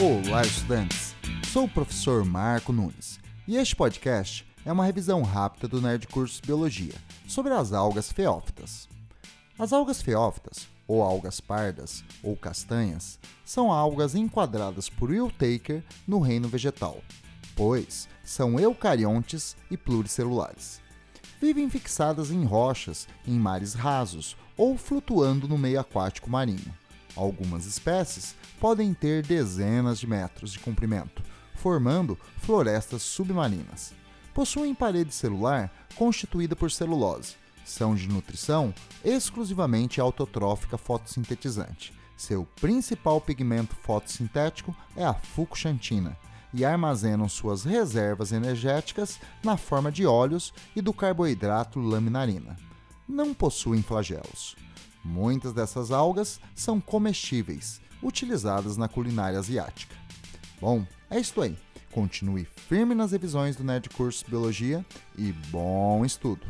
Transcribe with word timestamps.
Olá, 0.00 0.40
estudantes! 0.40 1.14
Sou 1.52 1.64
o 1.64 1.68
professor 1.68 2.24
Marco 2.24 2.72
Nunes 2.72 3.20
e 3.46 3.56
este 3.56 3.76
podcast 3.76 4.46
é 4.64 4.72
uma 4.72 4.86
revisão 4.86 5.20
rápida 5.20 5.68
do 5.68 5.82
Nerd 5.82 6.08
Cursos 6.08 6.40
Biologia 6.40 6.94
sobre 7.28 7.52
as 7.52 7.74
algas 7.74 8.10
feófitas. 8.10 8.88
As 9.58 9.70
algas 9.70 10.00
feófitas, 10.00 10.66
ou 10.88 11.02
algas 11.02 11.40
pardas 11.40 12.02
ou 12.22 12.34
castanhas, 12.34 13.18
são 13.44 13.70
algas 13.70 14.14
enquadradas 14.14 14.88
por 14.88 15.10
Will 15.10 15.30
Taker 15.30 15.84
no 16.08 16.20
reino 16.20 16.48
vegetal, 16.48 17.02
pois 17.54 18.08
são 18.24 18.58
eucariontes 18.58 19.54
e 19.70 19.76
pluricelulares. 19.76 20.80
Vivem 21.38 21.68
fixadas 21.68 22.30
em 22.30 22.44
rochas, 22.44 23.06
em 23.28 23.38
mares 23.38 23.74
rasos 23.74 24.38
ou 24.56 24.78
flutuando 24.78 25.46
no 25.46 25.58
meio 25.58 25.80
aquático 25.80 26.30
marinho. 26.30 26.81
Algumas 27.16 27.66
espécies 27.66 28.34
podem 28.58 28.94
ter 28.94 29.24
dezenas 29.24 29.98
de 29.98 30.06
metros 30.06 30.52
de 30.52 30.58
comprimento, 30.58 31.22
formando 31.54 32.18
florestas 32.38 33.02
submarinas. 33.02 33.92
Possuem 34.32 34.74
parede 34.74 35.14
celular 35.14 35.70
constituída 35.94 36.56
por 36.56 36.70
celulose. 36.70 37.34
São 37.64 37.94
de 37.94 38.08
nutrição 38.08 38.74
exclusivamente 39.04 40.00
autotrófica 40.00 40.78
fotossintetizante. 40.78 41.92
Seu 42.16 42.44
principal 42.60 43.20
pigmento 43.20 43.76
fotossintético 43.76 44.74
é 44.96 45.04
a 45.04 45.14
fucoxantina 45.14 46.16
e 46.54 46.64
armazenam 46.64 47.28
suas 47.28 47.64
reservas 47.64 48.32
energéticas 48.32 49.18
na 49.42 49.56
forma 49.56 49.90
de 49.90 50.06
óleos 50.06 50.52
e 50.76 50.80
do 50.80 50.92
carboidrato 50.92 51.80
laminarina. 51.80 52.56
Não 53.08 53.32
possuem 53.32 53.82
flagelos. 53.82 54.56
Muitas 55.04 55.52
dessas 55.52 55.90
algas 55.90 56.40
são 56.54 56.80
comestíveis, 56.80 57.80
utilizadas 58.02 58.76
na 58.76 58.88
culinária 58.88 59.38
asiática. 59.38 59.96
Bom, 60.60 60.86
é 61.10 61.18
isso 61.18 61.40
aí. 61.40 61.56
Continue 61.90 62.44
firme 62.44 62.94
nas 62.94 63.12
revisões 63.12 63.56
do 63.56 63.64
Nerd 63.64 63.90
Curso 63.90 64.24
Biologia 64.26 64.84
e 65.18 65.32
bom 65.50 66.04
estudo! 66.04 66.46